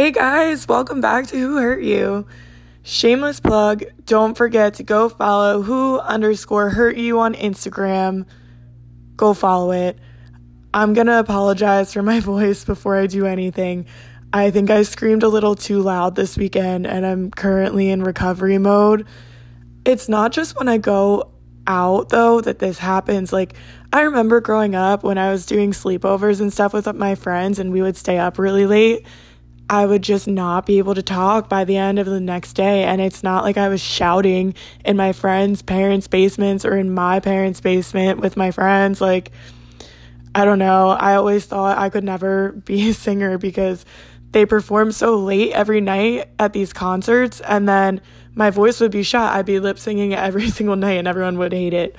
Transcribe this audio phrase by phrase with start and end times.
[0.00, 2.26] Hey guys, welcome back to Who Hurt You.
[2.82, 8.24] Shameless plug, don't forget to go follow who underscore hurt you on Instagram.
[9.16, 9.98] Go follow it.
[10.72, 13.84] I'm gonna apologize for my voice before I do anything.
[14.32, 18.56] I think I screamed a little too loud this weekend and I'm currently in recovery
[18.56, 19.06] mode.
[19.84, 21.30] It's not just when I go
[21.66, 23.34] out though that this happens.
[23.34, 23.52] Like,
[23.92, 27.70] I remember growing up when I was doing sleepovers and stuff with my friends and
[27.70, 29.04] we would stay up really late
[29.70, 32.82] I would just not be able to talk by the end of the next day.
[32.82, 37.20] And it's not like I was shouting in my friends' parents' basements or in my
[37.20, 39.00] parents' basement with my friends.
[39.00, 39.30] Like,
[40.34, 40.88] I don't know.
[40.88, 43.86] I always thought I could never be a singer because
[44.32, 47.40] they perform so late every night at these concerts.
[47.40, 48.00] And then
[48.34, 49.36] my voice would be shot.
[49.36, 51.94] I'd be lip singing every single night and everyone would hate it.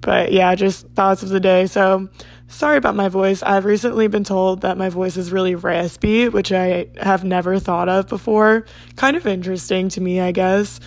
[0.00, 1.66] But yeah, just thoughts of the day.
[1.66, 2.08] So,
[2.52, 3.42] Sorry about my voice.
[3.42, 7.88] I've recently been told that my voice is really raspy, which I have never thought
[7.88, 8.66] of before.
[8.94, 10.78] Kind of interesting to me, I guess.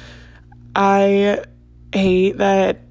[0.75, 1.43] I
[1.91, 2.81] hate that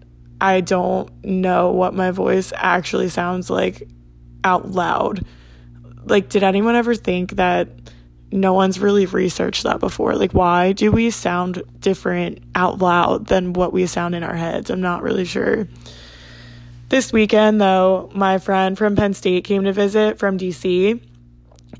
[0.40, 3.88] I don't know what my voice actually sounds like
[4.42, 5.24] out loud.
[6.04, 7.68] Like, did anyone ever think that
[8.32, 10.16] no one's really researched that before?
[10.16, 14.68] Like, why do we sound different out loud than what we sound in our heads?
[14.68, 15.68] I'm not really sure.
[16.88, 21.00] This weekend, though, my friend from Penn State came to visit from DC,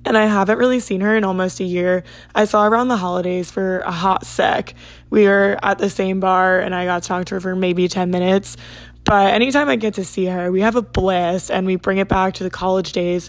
[0.04, 2.04] and I haven't really seen her in almost a year.
[2.34, 4.74] I saw her around the holidays for a hot sec.
[5.10, 7.86] We were at the same bar, and I got to talk to her for maybe
[7.86, 8.56] 10 minutes.
[9.04, 12.08] But anytime I get to see her, we have a blast and we bring it
[12.08, 13.28] back to the college days.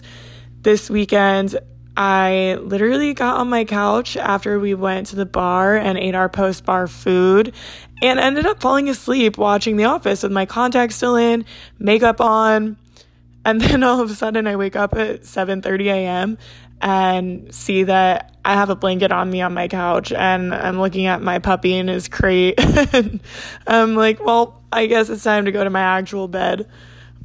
[0.62, 1.58] This weekend,
[1.96, 6.28] I literally got on my couch after we went to the bar and ate our
[6.28, 7.54] post bar food
[8.02, 11.46] and ended up falling asleep watching The Office with my contacts still in,
[11.78, 12.76] makeup on.
[13.44, 16.38] And then all of a sudden I wake up at 7:30 a.m.
[16.82, 21.06] and see that I have a blanket on me on my couch and I'm looking
[21.06, 22.58] at my puppy in his crate.
[23.66, 26.68] I'm like, well, I guess it's time to go to my actual bed.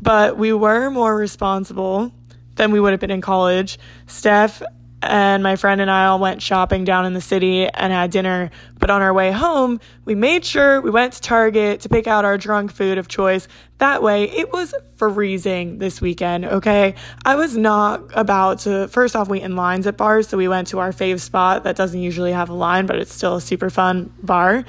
[0.01, 2.11] But we were more responsible
[2.55, 3.79] than we would have been in college.
[4.07, 4.61] Steph
[5.03, 8.51] and my friend and I all went shopping down in the city and had dinner.
[8.79, 12.23] But on our way home, we made sure we went to Target to pick out
[12.23, 13.47] our drunk food of choice.
[13.79, 16.95] That way, it was freezing this weekend, okay?
[17.25, 20.27] I was not about to, first off, wait in lines at bars.
[20.27, 23.13] So we went to our fave spot that doesn't usually have a line, but it's
[23.13, 24.65] still a super fun bar.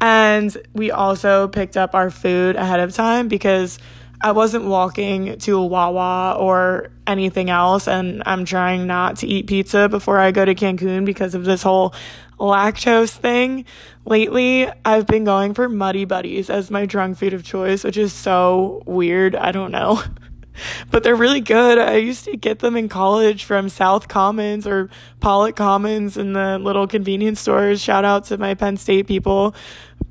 [0.00, 3.78] And we also picked up our food ahead of time because
[4.20, 9.46] I wasn't walking to a Wawa or anything else, and I'm trying not to eat
[9.46, 11.94] pizza before I go to Cancun because of this whole
[12.38, 13.64] lactose thing.
[14.04, 18.12] Lately, I've been going for Muddy Buddies as my drunk food of choice, which is
[18.12, 19.36] so weird.
[19.36, 20.02] I don't know.
[20.90, 21.78] but they're really good.
[21.78, 24.88] I used to get them in college from South Commons or
[25.20, 27.82] Pollock Commons in the little convenience stores.
[27.82, 29.54] Shout out to my Penn State people.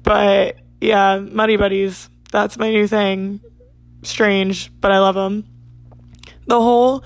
[0.03, 3.39] But yeah, Muddy Buddies, that's my new thing
[4.07, 5.45] strange, but I love them.
[6.47, 7.03] The whole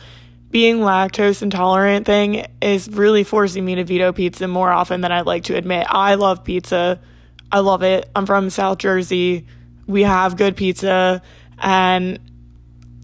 [0.52, 5.26] being lactose intolerant thing is really forcing me to veto pizza more often than I'd
[5.26, 5.86] like to admit.
[5.90, 7.00] I love pizza.
[7.52, 8.10] I love it.
[8.16, 9.46] I'm from South Jersey.
[9.88, 11.22] We have good pizza
[11.58, 12.20] and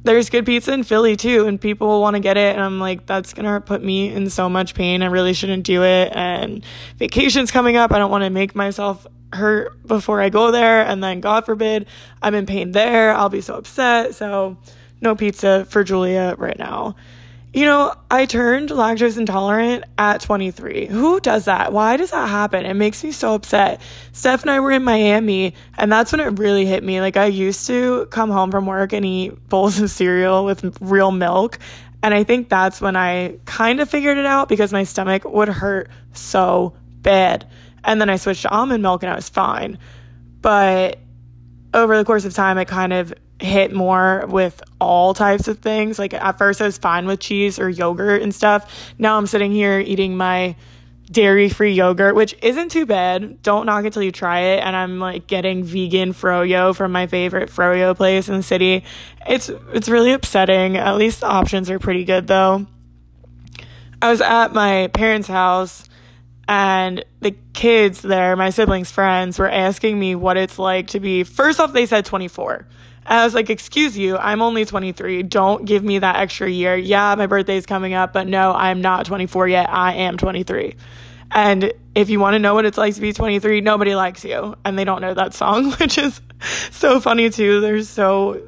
[0.04, 3.06] there's good pizza in Philly too and people want to get it and I'm like
[3.06, 5.02] that's going to put me in so much pain.
[5.02, 6.64] I really shouldn't do it and
[6.98, 7.92] vacation's coming up.
[7.92, 10.82] I don't want to make myself hurt before I go there.
[10.82, 11.88] And then, God forbid,
[12.22, 13.14] I'm in pain there.
[13.14, 14.16] I'll be so upset.
[14.16, 14.58] So,
[15.02, 16.96] no pizza for Julia right now.
[17.54, 20.88] You know, I turned lactose intolerant at 23.
[20.88, 21.72] Who does that?
[21.72, 22.66] Why does that happen?
[22.66, 23.80] It makes me so upset.
[24.12, 27.00] Steph and I were in Miami, and that's when it really hit me.
[27.00, 31.12] Like, I used to come home from work and eat bowls of cereal with real
[31.12, 31.60] milk.
[32.04, 35.48] And I think that's when I kind of figured it out because my stomach would
[35.48, 37.48] hurt so bad.
[37.86, 39.78] And then I switched to almond milk and I was fine.
[40.42, 41.00] But
[41.74, 46.00] over the course of time, it kind of hit more with all types of things.
[46.00, 48.94] Like at first, I was fine with cheese or yogurt and stuff.
[48.98, 50.56] Now I'm sitting here eating my
[51.12, 53.42] dairy free yogurt, which isn't too bad.
[53.44, 54.60] Don't knock it till you try it.
[54.64, 58.84] And I'm like getting vegan froyo from my favorite froyo place in the city.
[59.28, 60.78] It's it's really upsetting.
[60.78, 62.66] At least the options are pretty good though.
[64.02, 65.88] I was at my parents' house
[66.48, 71.24] and the kids there, my siblings' friends, were asking me what it's like to be.
[71.24, 72.68] First off, they said 24.
[73.08, 75.24] I was like, excuse you, I'm only 23.
[75.24, 76.76] Don't give me that extra year.
[76.76, 79.70] Yeah, my birthday's coming up, but no, I'm not 24 yet.
[79.70, 80.76] I am 23.
[81.32, 84.56] And if you want to know what it's like to be 23, nobody likes you.
[84.66, 86.20] And they don't know that song, which is
[86.72, 87.62] so funny too.
[87.62, 88.42] They're so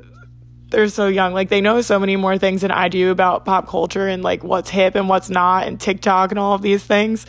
[0.69, 1.33] they're so young.
[1.33, 4.43] Like they know so many more things than I do about pop culture and like
[4.43, 7.25] what's hip and what's not and TikTok and all of these things.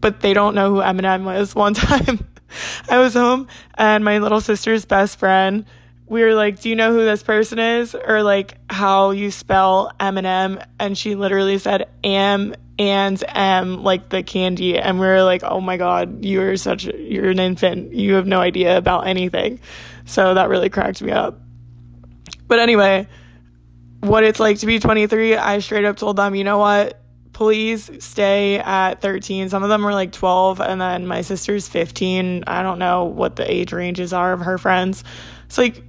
[0.00, 1.54] But they don't know who Eminem was.
[1.54, 2.26] One time
[2.88, 5.66] I was home and my little sister's best friend,
[6.06, 7.94] we were like, Do you know who this person is?
[7.94, 10.64] Or like how you spell Eminem?
[10.78, 14.78] And she literally said am and M like the candy.
[14.78, 17.92] And we were like, Oh my God, you are such, a, you're an infant.
[17.92, 19.60] You have no idea about anything.
[20.06, 21.38] So that really cracked me up.
[22.48, 23.06] But anyway,
[24.00, 26.99] what it's like to be 23, I straight up told them, you know what?
[27.40, 29.48] Please stay at 13.
[29.48, 32.44] Some of them were like 12, and then my sister's 15.
[32.46, 35.04] I don't know what the age ranges are of her friends.
[35.46, 35.82] It's like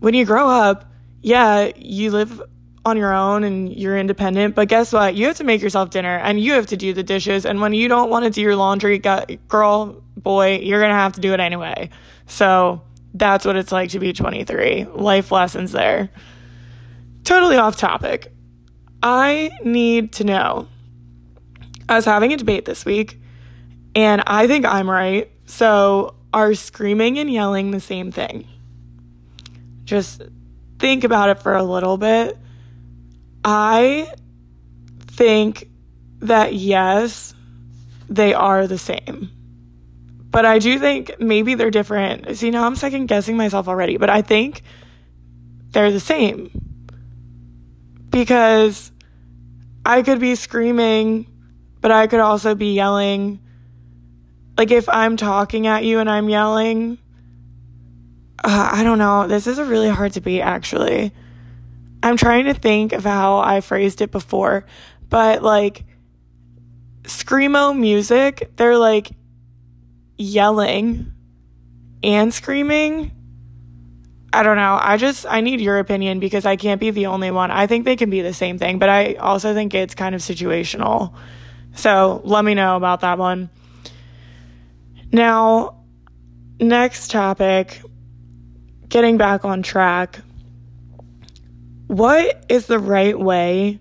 [0.00, 0.90] when you grow up,
[1.22, 2.42] yeah, you live
[2.84, 5.14] on your own and you're independent, but guess what?
[5.14, 7.46] You have to make yourself dinner and you have to do the dishes.
[7.46, 11.12] And when you don't want to do your laundry, girl, boy, you're going to have
[11.12, 11.90] to do it anyway.
[12.26, 12.82] So,
[13.14, 14.86] that's what it's like to be 23.
[14.86, 16.10] Life lessons there.
[17.22, 18.32] Totally off topic.
[19.04, 20.66] I need to know.
[21.90, 23.20] I was having a debate this week,
[23.96, 25.30] and I think I'm right.
[25.46, 28.46] So, are screaming and yelling the same thing?
[29.84, 30.22] Just
[30.78, 32.38] think about it for a little bit.
[33.44, 34.12] I
[35.08, 35.68] think
[36.20, 37.34] that yes,
[38.08, 39.30] they are the same.
[40.30, 42.36] But I do think maybe they're different.
[42.36, 44.62] See, now I'm second guessing myself already, but I think
[45.70, 46.50] they're the same.
[48.10, 48.92] Because
[49.84, 51.26] I could be screaming,
[51.80, 53.40] but I could also be yelling.
[54.56, 56.98] Like if I'm talking at you and I'm yelling,
[58.42, 59.26] uh, I don't know.
[59.26, 61.12] This is a really hard to debate, actually.
[62.02, 64.64] I'm trying to think of how I phrased it before,
[65.08, 65.84] but like,
[67.02, 69.10] screamo music, they're like
[70.16, 71.12] yelling
[72.02, 73.12] and screaming.
[74.32, 74.78] I don't know.
[74.80, 77.50] I just, I need your opinion because I can't be the only one.
[77.50, 80.20] I think they can be the same thing, but I also think it's kind of
[80.20, 81.14] situational.
[81.74, 83.50] So let me know about that one.
[85.12, 85.82] Now,
[86.58, 87.80] next topic,
[88.88, 90.20] getting back on track.
[91.86, 93.80] What is the right way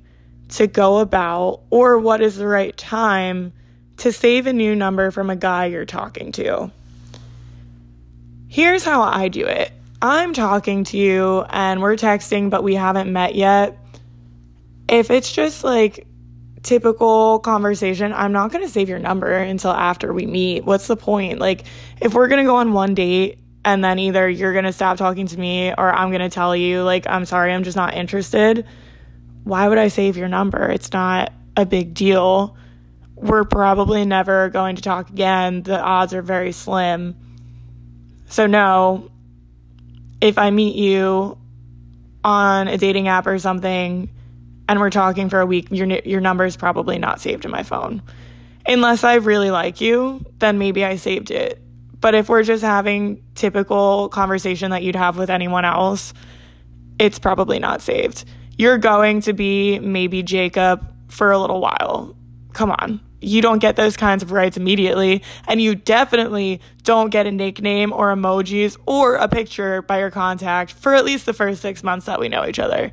[0.50, 3.54] to go about, or what is the right time
[3.98, 6.72] to save a new number from a guy you're talking to.
[8.48, 9.72] Here's how I do it
[10.02, 13.78] I'm talking to you and we're texting, but we haven't met yet.
[14.88, 16.08] If it's just like
[16.64, 20.66] typical conversation, I'm not going to save your number until after we meet.
[20.66, 21.40] What's the point?
[21.40, 21.66] Like,
[22.02, 24.98] if we're going to go on one date and then either you're going to stop
[24.98, 27.94] talking to me or I'm going to tell you, like, I'm sorry, I'm just not
[27.94, 28.66] interested,
[29.44, 30.70] why would I save your number?
[30.70, 32.58] It's not a big deal
[33.22, 35.64] we're probably never going to talk again.
[35.64, 37.16] The odds are very slim.
[38.28, 39.12] So, no,
[40.22, 41.38] if I meet you
[42.24, 44.10] on a dating app or something
[44.70, 47.64] and we're talking for a week, your, your number is probably not saved in my
[47.64, 48.04] phone.
[48.68, 51.60] Unless I really like you, then maybe I saved it.
[52.00, 56.14] But if we're just having typical conversation that you'd have with anyone else,
[57.00, 58.26] it's probably not saved.
[58.60, 62.16] You're going to be maybe Jacob for a little while.
[62.54, 65.24] Come on you don't get those kinds of rights immediately.
[65.48, 70.72] And you definitely don't get a nickname or emojis or a picture by your contact
[70.72, 72.92] for at least the first six months that we know each other.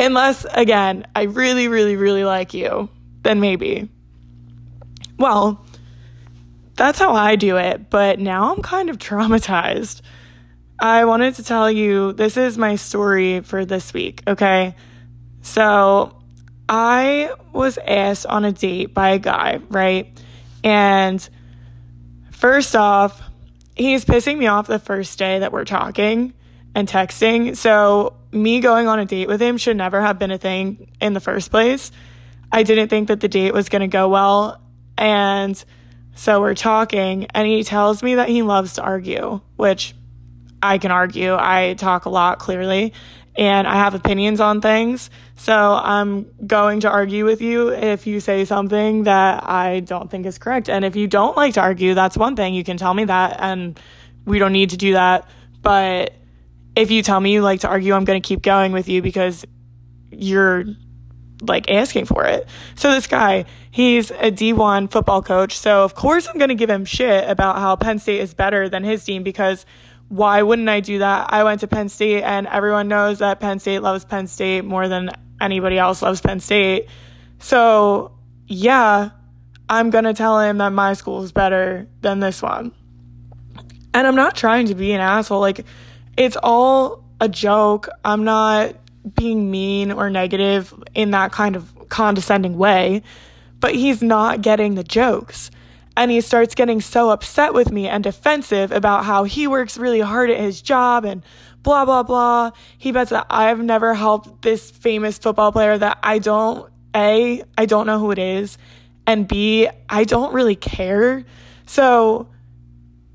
[0.00, 2.88] Unless, again, I really, really, really like you,
[3.22, 3.90] then maybe.
[5.18, 5.62] Well,
[6.74, 10.00] that's how I do it, but now I'm kind of traumatized.
[10.78, 14.74] I wanted to tell you this is my story for this week, okay?
[15.42, 16.16] So,
[16.66, 20.18] I was asked on a date by a guy, right?
[20.64, 21.28] And
[22.30, 23.20] first off,
[23.76, 26.32] he's pissing me off the first day that we're talking
[26.74, 27.56] and texting.
[27.56, 31.14] So, me going on a date with him should never have been a thing in
[31.14, 31.90] the first place.
[32.52, 34.60] I didn't think that the date was going to go well.
[34.96, 35.62] And
[36.14, 39.94] so we're talking, and he tells me that he loves to argue, which
[40.62, 41.34] I can argue.
[41.34, 42.92] I talk a lot, clearly
[43.36, 45.10] and I have opinions on things.
[45.36, 50.26] So I'm going to argue with you if you say something that I don't think
[50.26, 50.68] is correct.
[50.68, 52.54] And if you don't like to argue, that's one thing.
[52.54, 53.80] You can tell me that, and
[54.24, 55.30] we don't need to do that.
[55.62, 56.14] But
[56.76, 59.02] if you tell me you like to argue, I'm going to keep going with you
[59.02, 59.44] because
[60.10, 60.64] you're
[61.42, 62.46] like asking for it.
[62.74, 65.58] So this guy, he's a D1 football coach.
[65.58, 68.68] So of course I'm going to give him shit about how Penn State is better
[68.68, 69.64] than his team because
[70.08, 71.32] why wouldn't I do that?
[71.32, 74.88] I went to Penn State and everyone knows that Penn State loves Penn State more
[74.88, 75.10] than
[75.40, 76.88] anybody else loves Penn State.
[77.38, 78.12] So,
[78.46, 79.10] yeah,
[79.68, 82.72] I'm going to tell him that my school is better than this one.
[83.94, 85.40] And I'm not trying to be an asshole.
[85.40, 85.64] Like,
[86.20, 87.88] it's all a joke.
[88.04, 88.76] I'm not
[89.14, 93.02] being mean or negative in that kind of condescending way,
[93.58, 95.50] but he's not getting the jokes.
[95.96, 100.00] And he starts getting so upset with me and defensive about how he works really
[100.00, 101.24] hard at his job and
[101.62, 102.50] blah, blah, blah.
[102.76, 107.64] He bets that I've never helped this famous football player that I don't, A, I
[107.64, 108.58] don't know who it is,
[109.06, 111.24] and B, I don't really care.
[111.64, 112.28] So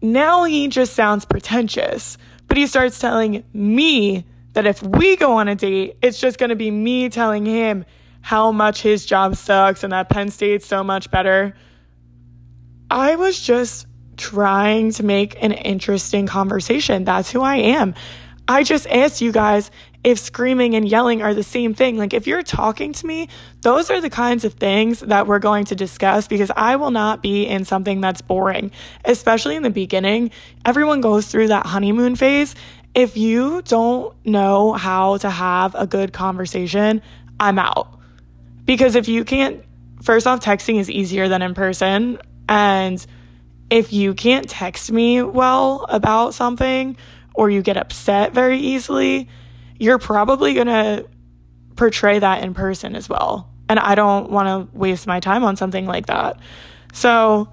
[0.01, 2.17] now he just sounds pretentious,
[2.55, 6.51] but he starts telling me that if we go on a date, it's just going
[6.51, 7.83] to be me telling him
[8.21, 11.53] how much his job sucks and that Penn State's so much better.
[12.89, 17.03] I was just trying to make an interesting conversation.
[17.03, 17.93] That's who I am.
[18.47, 19.71] I just asked you guys
[20.03, 21.97] if screaming and yelling are the same thing.
[21.97, 23.27] Like, if you're talking to me,
[23.61, 27.23] those are the kinds of things that we're going to discuss because I will not
[27.23, 28.71] be in something that's boring,
[29.03, 30.29] especially in the beginning.
[30.63, 32.53] Everyone goes through that honeymoon phase.
[32.93, 37.01] If you don't know how to have a good conversation,
[37.39, 37.99] I'm out.
[38.63, 39.63] Because if you can't,
[40.03, 42.19] first off, texting is easier than in person.
[42.47, 43.03] And
[43.71, 46.95] if you can't text me well about something,
[47.35, 49.29] or you get upset very easily,
[49.77, 51.07] you're probably going to
[51.75, 53.49] portray that in person as well.
[53.67, 56.39] And I don't want to waste my time on something like that.
[56.93, 57.49] So,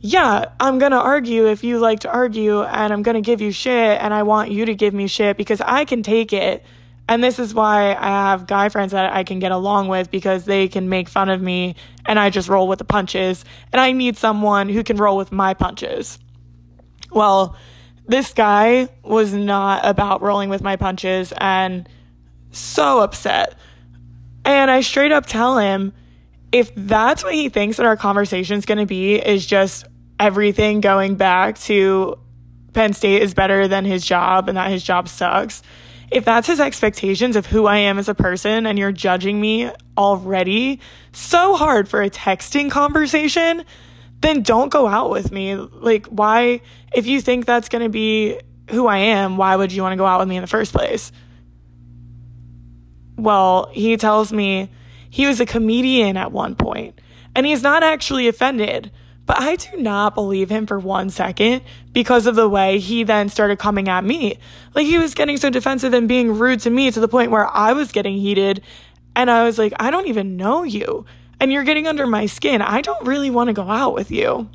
[0.00, 3.40] yeah, I'm going to argue if you like to argue, and I'm going to give
[3.40, 6.64] you shit, and I want you to give me shit because I can take it.
[7.08, 10.44] And this is why I have guy friends that I can get along with because
[10.44, 13.44] they can make fun of me and I just roll with the punches.
[13.72, 16.18] And I need someone who can roll with my punches.
[17.12, 17.56] Well,
[18.06, 21.88] this guy was not about rolling with my punches and
[22.50, 23.54] so upset.
[24.44, 25.92] And I straight up tell him
[26.52, 29.86] if that's what he thinks that our conversation is going to be is just
[30.18, 32.18] everything going back to
[32.72, 35.62] Penn State is better than his job and that his job sucks.
[36.10, 39.70] If that's his expectations of who I am as a person and you're judging me
[39.98, 40.80] already
[41.12, 43.64] so hard for a texting conversation,
[44.20, 45.54] then don't go out with me.
[45.54, 46.60] Like, why,
[46.92, 49.96] if you think that's going to be who I am, why would you want to
[49.96, 51.12] go out with me in the first place?
[53.16, 54.70] Well, he tells me
[55.10, 57.00] he was a comedian at one point,
[57.34, 58.90] and he's not actually offended.
[59.26, 63.28] But I do not believe him for one second because of the way he then
[63.28, 64.38] started coming at me.
[64.72, 67.46] Like he was getting so defensive and being rude to me to the point where
[67.46, 68.62] I was getting heated.
[69.16, 71.06] And I was like, I don't even know you
[71.40, 72.62] and you're getting under my skin.
[72.62, 74.48] I don't really want to go out with you.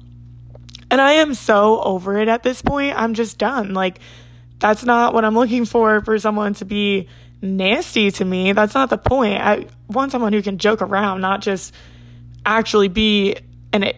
[0.89, 2.97] And I am so over it at this point.
[2.97, 3.73] I'm just done.
[3.73, 3.99] Like,
[4.59, 7.07] that's not what I'm looking for for someone to be
[7.41, 8.51] nasty to me.
[8.51, 9.41] That's not the point.
[9.41, 11.73] I want someone who can joke around, not just
[12.45, 13.37] actually be
[13.73, 13.93] an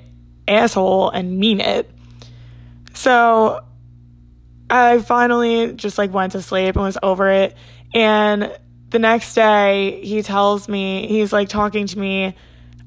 [0.47, 1.89] asshole and mean it.
[2.93, 3.63] So
[4.69, 7.55] I finally just like went to sleep and was over it.
[7.93, 8.55] And
[8.89, 12.35] the next day, he tells me, he's like talking to me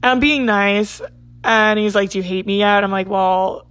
[0.03, 1.01] I'm being nice.
[1.45, 2.85] And he's like, Do you hate me yet?
[2.85, 3.67] I'm like, Well,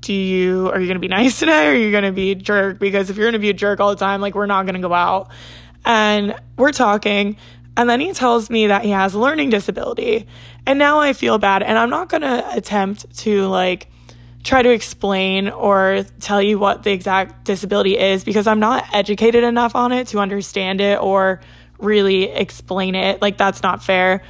[0.00, 2.32] do you, are you going to be nice today or are you going to be
[2.32, 2.78] a jerk?
[2.78, 4.74] Because if you're going to be a jerk all the time, like, we're not going
[4.74, 5.30] to go out.
[5.84, 7.36] And we're talking.
[7.76, 10.26] And then he tells me that he has a learning disability.
[10.66, 11.62] And now I feel bad.
[11.62, 13.88] And I'm not going to attempt to, like,
[14.44, 19.44] try to explain or tell you what the exact disability is because I'm not educated
[19.44, 21.40] enough on it to understand it or
[21.78, 23.22] really explain it.
[23.22, 24.22] Like, that's not fair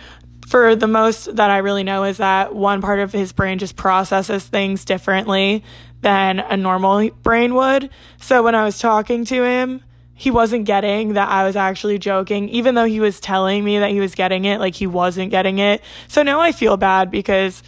[0.53, 3.75] for the most that I really know is that one part of his brain just
[3.75, 5.65] processes things differently
[6.03, 7.89] than a normal brain would.
[8.21, 9.83] So when I was talking to him,
[10.13, 13.93] he wasn't getting that I was actually joking, even though he was telling me that
[13.93, 15.81] he was getting it, like he wasn't getting it.
[16.07, 17.63] So now I feel bad because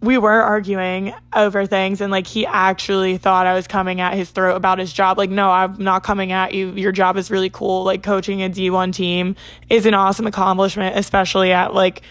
[0.00, 4.30] we were arguing over things and like he actually thought I was coming at his
[4.30, 5.18] throat about his job.
[5.18, 6.70] Like, no, I'm not coming at you.
[6.72, 7.82] Your job is really cool.
[7.82, 9.34] Like coaching a D1 team
[9.68, 12.02] is an awesome accomplishment, especially at like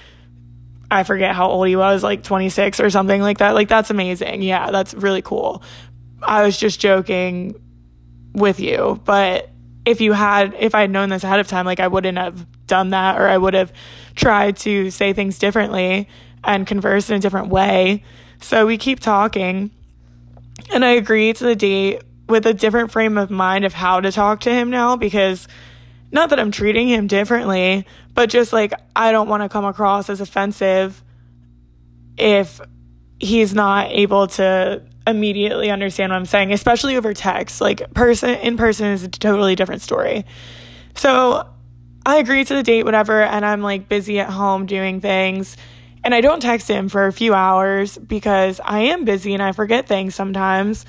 [0.90, 3.52] I forget how old he was, like 26 or something like that.
[3.52, 4.42] Like, that's amazing.
[4.42, 5.64] Yeah, that's really cool.
[6.22, 7.56] I was just joking
[8.34, 9.02] with you.
[9.04, 9.50] But
[9.86, 12.48] if you had, if I had known this ahead of time, like, I wouldn't have
[12.68, 13.74] done that or I would have
[14.16, 16.08] tried to say things differently
[16.44, 18.04] and converse in a different way.
[18.42, 19.72] So we keep talking.
[20.72, 24.12] And I agree to the date with a different frame of mind of how to
[24.12, 25.48] talk to him now because
[26.12, 30.10] not that I'm treating him differently, but just like I don't want to come across
[30.10, 31.04] as offensive
[32.18, 32.60] if
[33.20, 37.62] he's not able to immediately understand what I'm saying, especially over text.
[37.62, 40.26] Like person in person is a totally different story.
[40.96, 41.48] So
[42.06, 45.58] I agree to the date, whatever, and I'm like busy at home doing things.
[46.08, 49.52] And I don't text him for a few hours because I am busy and I
[49.52, 50.86] forget things sometimes.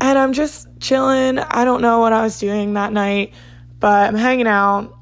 [0.00, 1.38] And I'm just chilling.
[1.38, 3.34] I don't know what I was doing that night,
[3.78, 4.96] but I'm hanging out,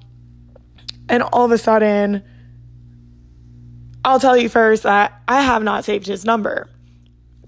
[1.08, 2.24] and all of a sudden,
[4.04, 6.68] I'll tell you first that I have not saved his number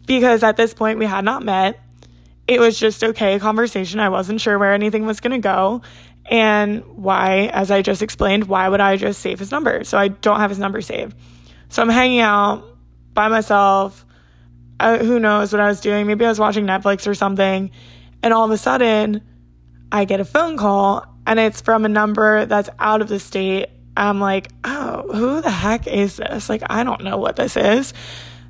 [0.07, 1.81] because at this point we had not met.
[2.47, 3.99] It was just okay conversation.
[3.99, 5.83] I wasn't sure where anything was going to go.
[6.31, 9.85] And why, as I just explained, why would I just save his number?
[9.85, 11.17] So I don't have his number saved.
[11.71, 12.65] So I'm hanging out
[13.15, 14.05] by myself.
[14.79, 16.07] Uh, who knows what I was doing?
[16.07, 17.71] Maybe I was watching Netflix or something.
[18.23, 19.23] And all of a sudden,
[19.91, 23.67] I get a phone call and it's from a number that's out of the state.
[23.97, 26.49] I'm like, oh, who the heck is this?
[26.49, 27.93] Like, I don't know what this is.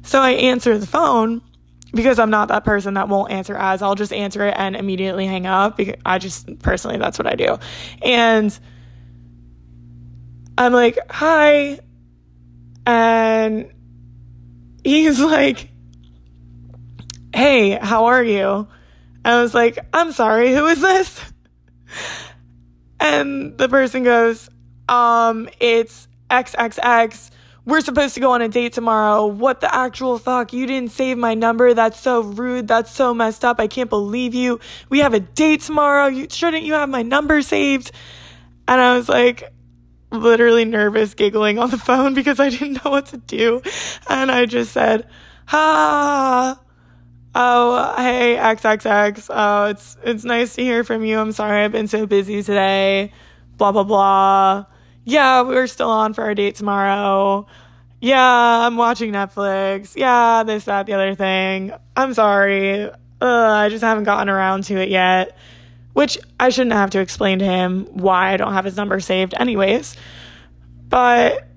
[0.03, 1.43] So I answer the phone
[1.93, 5.27] because I'm not that person that won't answer as I'll just answer it and immediately
[5.27, 7.59] hang up because I just personally that's what I do.
[8.03, 8.59] And
[10.57, 11.79] I'm like, "Hi."
[12.87, 13.71] And
[14.85, 15.71] he's like,
[17.35, 18.69] "Hey, how are you?"
[19.25, 21.21] I was like, "I'm sorry, who is this?"
[23.01, 24.51] And the person goes,
[24.89, 27.31] "Um, it's XXX."
[27.69, 29.27] We're supposed to go on a date tomorrow.
[29.27, 30.55] What the actual fuck?
[30.55, 31.75] You didn't save my number.
[31.75, 32.67] That's so rude.
[32.67, 33.61] That's so messed up.
[33.61, 34.59] I can't believe you.
[34.89, 36.07] We have a date tomorrow.
[36.07, 37.93] You shouldn't you have my number saved?
[38.67, 39.53] And I was like
[40.11, 43.61] literally nervous, giggling on the phone because I didn't know what to do.
[44.09, 45.07] And I just said,
[45.49, 46.59] "Ha."
[47.35, 49.27] Oh, hey, XXX.
[49.29, 51.19] Oh, it's it's nice to hear from you.
[51.19, 53.13] I'm sorry I've been so busy today.
[53.59, 54.65] Blah blah blah
[55.09, 57.47] yeah, we're still on for our date tomorrow.
[57.99, 59.97] Yeah, I'm watching Netflix.
[59.97, 61.73] Yeah, this, that, the other thing.
[61.97, 62.85] I'm sorry.
[62.85, 65.35] Ugh, I just haven't gotten around to it yet.
[65.95, 69.33] Which I shouldn't have to explain to him why I don't have his number saved,
[69.35, 69.97] anyways.
[70.89, 71.49] But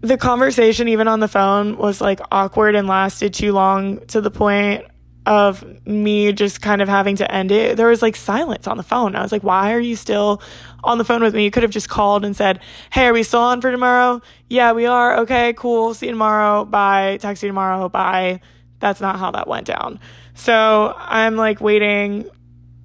[0.00, 4.32] the conversation, even on the phone, was like awkward and lasted too long to the
[4.32, 4.84] point
[5.26, 7.76] of me just kind of having to end it.
[7.76, 9.14] There was like silence on the phone.
[9.14, 10.42] I was like, why are you still
[10.82, 11.44] on the phone with me?
[11.44, 14.22] You could have just called and said, hey, are we still on for tomorrow?
[14.48, 15.18] Yeah, we are.
[15.20, 15.94] Okay, cool.
[15.94, 16.64] See you tomorrow.
[16.64, 17.18] Bye.
[17.20, 17.88] Text you tomorrow.
[17.88, 18.40] Bye.
[18.78, 20.00] That's not how that went down.
[20.34, 22.28] So I'm like waiting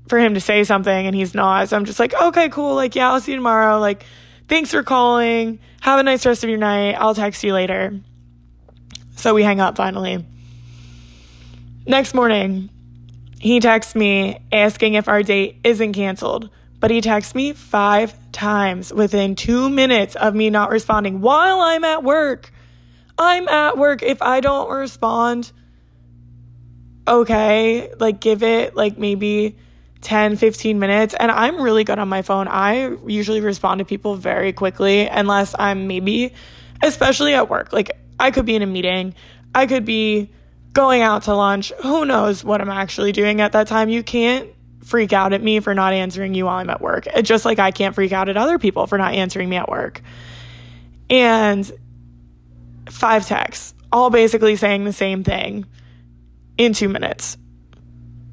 [0.10, 1.70] for him to say something and he's not.
[1.70, 2.76] So I'm just like, okay, cool.
[2.76, 3.80] Like, yeah, I'll see you tomorrow.
[3.80, 4.06] Like,
[4.50, 5.60] thanks for calling.
[5.82, 6.94] Have a nice rest of your night.
[6.94, 8.00] I'll text you later.
[9.16, 10.26] So we hang up finally.
[11.88, 12.72] Next morning,
[13.40, 18.92] he texts me asking if our date isn't canceled, but he texts me five times
[18.92, 22.52] within two minutes of me not responding while I'm at work.
[23.20, 24.02] I'm at work.
[24.02, 25.52] If I don't respond,
[27.08, 29.56] okay, like give it like maybe
[30.02, 31.14] 10, 15 minutes.
[31.20, 32.48] And I'm really good on my phone.
[32.48, 36.34] I usually respond to people very quickly unless I'm maybe,
[36.82, 37.72] especially at work.
[37.72, 39.14] Like I could be in a meeting,
[39.54, 40.32] I could be
[40.76, 41.72] going out to lunch.
[41.82, 43.90] Who knows what I'm actually doing at that time?
[43.90, 44.50] You can't
[44.84, 47.08] freak out at me for not answering you while I'm at work.
[47.24, 50.02] Just like I can't freak out at other people for not answering me at work.
[51.10, 51.72] And
[52.90, 55.66] five texts, all basically saying the same thing
[56.58, 57.38] in two minutes.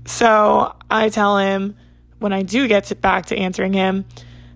[0.04, 1.76] So I tell him
[2.18, 4.04] when I do get to back to answering him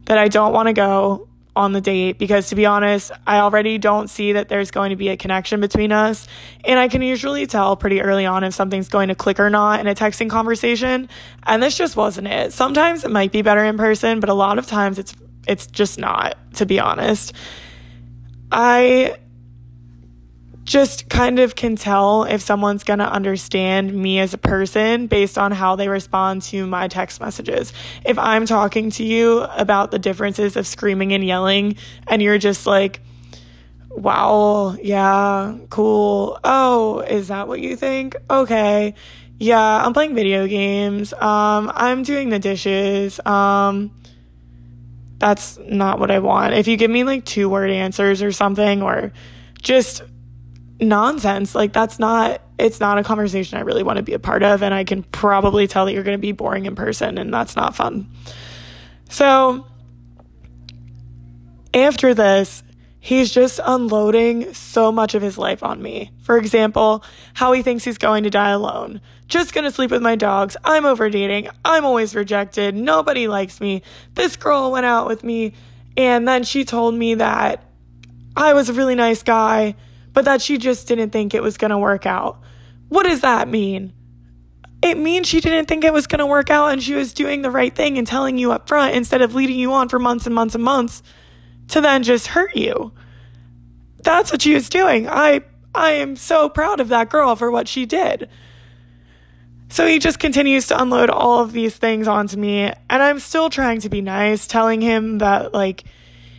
[0.07, 3.79] that I don't want to go on the date because to be honest, I already
[3.79, 6.29] don't see that there's going to be a connection between us.
[6.65, 9.81] And I can usually tell pretty early on if something's going to click or not
[9.81, 11.09] in a texting conversation.
[11.43, 12.53] And this just wasn't it.
[12.53, 15.15] Sometimes it might be better in person, but a lot of times it's
[15.49, 17.33] it's just not, to be honest.
[18.51, 19.17] I
[20.67, 25.39] just kind of can tell if someone's going to understand me as a person based
[25.39, 27.73] on how they respond to my text messages.
[28.05, 31.77] If I'm talking to you about the differences of screaming and yelling,
[32.09, 33.01] and you're just like,
[33.91, 36.39] wow, yeah, cool.
[36.43, 38.17] Oh, is that what you think?
[38.29, 38.95] Okay.
[39.39, 41.13] Yeah, I'm playing video games.
[41.13, 43.21] Um, I'm doing the dishes.
[43.25, 43.93] Um,
[45.19, 46.55] that's not what I want.
[46.55, 49.13] If you give me like two word answers or something, or
[49.63, 50.03] just
[50.81, 51.55] nonsense.
[51.55, 54.63] Like that's not it's not a conversation I really want to be a part of
[54.63, 57.57] and I can probably tell that you're going to be boring in person and that's
[57.57, 58.11] not fun.
[59.11, 59.67] So
[61.75, 62.63] after this,
[62.99, 66.13] he's just unloading so much of his life on me.
[66.23, 69.01] For example, how he thinks he's going to die alone.
[69.29, 70.57] Just gonna sleep with my dogs.
[70.65, 71.49] I'm over dating.
[71.65, 72.75] I'm always rejected.
[72.75, 73.83] Nobody likes me.
[74.15, 75.53] This girl went out with me
[75.97, 77.65] and then she told me that
[78.37, 79.75] I was a really nice guy
[80.17, 82.41] but that she just didn't think it was going to work out.
[82.89, 83.93] What does that mean?
[84.81, 87.43] It means she didn't think it was going to work out and she was doing
[87.43, 90.25] the right thing and telling you up front instead of leading you on for months
[90.25, 91.03] and months and months
[91.69, 92.95] to then just hurt you.
[94.05, 95.07] That's what she was doing.
[95.07, 95.43] I
[95.75, 98.31] I am so proud of that girl for what she did.
[99.69, 103.51] So he just continues to unload all of these things onto me, and I'm still
[103.51, 105.85] trying to be nice, telling him that, like,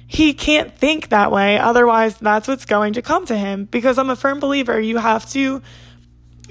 [0.08, 1.60] he can't think that way.
[1.60, 3.66] Otherwise, that's what's going to come to him.
[3.66, 5.62] Because I'm a firm believer you have to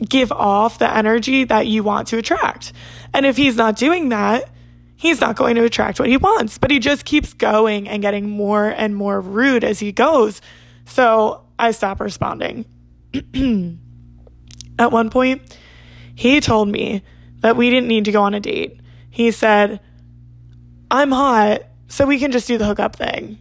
[0.07, 2.75] give off the energy that you want to attract.
[3.15, 4.51] And if he's not doing that,
[4.97, 6.59] he's not going to attract what he wants.
[6.59, 10.43] But he just keeps going and getting more and more rude as he goes.
[10.85, 12.67] So I stop responding.
[14.79, 15.59] At one point,
[16.15, 17.03] he told me
[17.41, 18.81] that we didn't need to go on a date.
[19.09, 19.81] He said,
[20.91, 23.39] I'm hot, so we can just do the hookup thing.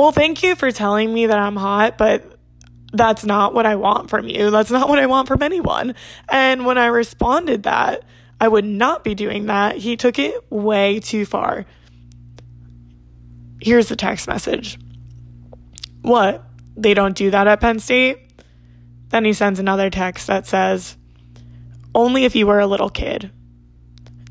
[0.00, 2.24] Well, thank you for telling me that I'm hot, but
[2.90, 4.50] that's not what I want from you.
[4.50, 5.94] That's not what I want from anyone.
[6.26, 8.04] And when I responded that
[8.40, 11.66] I would not be doing that, he took it way too far.
[13.60, 14.78] Here's the text message.
[16.00, 16.46] What?
[16.78, 18.20] They don't do that at Penn State?
[19.10, 20.96] Then he sends another text that says,
[21.94, 23.30] Only if you were a little kid.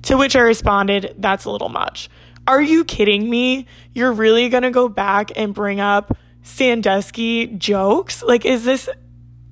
[0.01, 2.09] To which I responded, That's a little much.
[2.49, 3.67] Are you kidding me?
[3.93, 8.23] You're really going to go back and bring up Sandusky jokes?
[8.23, 8.89] Like is this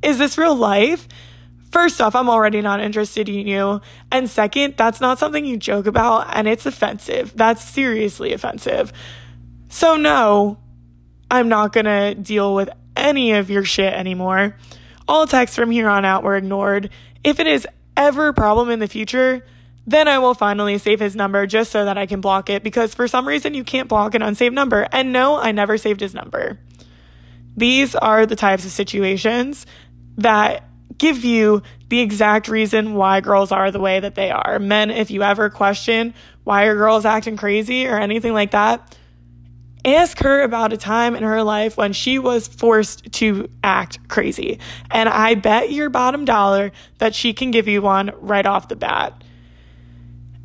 [0.01, 1.07] is this real life?
[1.71, 3.81] First off, I'm already not interested in you.
[4.12, 7.33] And second, that's not something you joke about and it's offensive.
[7.36, 8.91] That's seriously offensive.
[9.69, 10.57] So no,
[11.29, 14.57] I'm not going to deal with any of your shit anymore.
[15.07, 16.89] All texts from here on out were ignored.
[17.23, 19.45] If it is ever a problem in the future,
[19.88, 22.93] then I will finally save his number just so that I can block it because
[22.93, 24.86] for some reason you can't block an unsaved number.
[24.91, 26.60] And no, I never saved his number.
[27.56, 29.65] These are the types of situations
[30.17, 30.65] that
[30.97, 34.60] give you the exact reason why girls are the way that they are.
[34.60, 38.97] Men, if you ever question why are girls acting crazy or anything like that,
[39.86, 44.60] ask her about a time in her life when she was forced to act crazy.
[44.91, 48.76] And I bet your bottom dollar that she can give you one right off the
[48.76, 49.23] bat.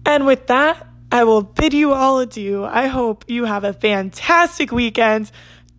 [0.04, 2.64] And with that, I will bid you all adieu.
[2.64, 5.30] I hope you have a fantastic weekend.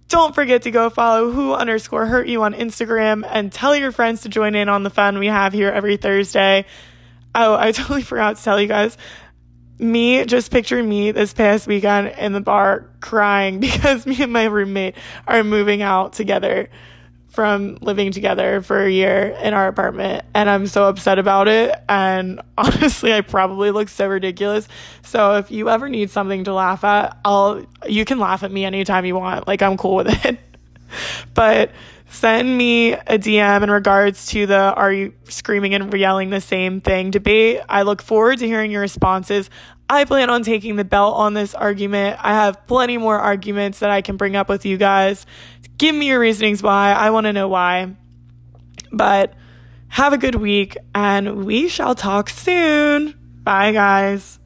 [0.07, 4.21] Don't forget to go follow who underscore hurt you on Instagram and tell your friends
[4.21, 6.65] to join in on the fun we have here every Thursday.
[7.33, 8.97] Oh, I totally forgot to tell you guys.
[9.79, 14.45] Me, just picture me this past weekend in the bar crying because me and my
[14.45, 14.95] roommate
[15.27, 16.69] are moving out together
[17.33, 21.73] from living together for a year in our apartment and I'm so upset about it
[21.89, 24.67] and honestly I probably look so ridiculous.
[25.01, 28.65] So if you ever need something to laugh at, I'll you can laugh at me
[28.65, 29.47] anytime you want.
[29.47, 30.37] Like I'm cool with it.
[31.33, 31.71] but
[32.07, 36.81] send me a DM in regards to the are you screaming and yelling the same
[36.81, 37.61] thing debate.
[37.67, 39.49] I look forward to hearing your responses.
[39.89, 42.17] I plan on taking the belt on this argument.
[42.21, 45.25] I have plenty more arguments that I can bring up with you guys.
[45.77, 46.91] Give me your reasonings why.
[46.91, 47.95] I want to know why.
[48.91, 49.33] But
[49.87, 53.15] have a good week and we shall talk soon.
[53.43, 54.39] Bye, guys.